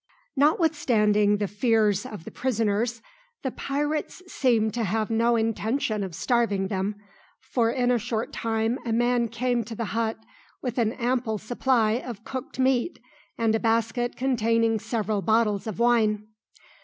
Notwithstanding 0.35 1.37
the 1.37 1.47
fears 1.47 2.07
of 2.07 2.23
the 2.23 2.31
prisoners, 2.31 3.03
the 3.43 3.51
pirates 3.51 4.23
seemed 4.25 4.73
to 4.73 4.83
have 4.83 5.11
no 5.11 5.35
intention 5.35 6.03
of 6.03 6.15
starving 6.15 6.69
them, 6.69 6.95
for 7.39 7.69
in 7.69 7.91
a 7.91 7.99
short 7.99 8.33
time 8.33 8.79
a 8.83 8.91
man 8.91 9.27
came 9.27 9.63
to 9.65 9.75
the 9.75 9.85
hut 9.93 10.17
with 10.59 10.79
an 10.79 10.93
ample 10.93 11.37
supply 11.37 11.91
of 12.01 12.23
cooked 12.23 12.57
meat 12.57 12.97
and 13.37 13.53
a 13.53 13.59
basket 13.59 14.15
containing 14.15 14.79
several 14.79 15.21
bottles 15.21 15.67
of 15.67 15.77
wine. 15.77 16.27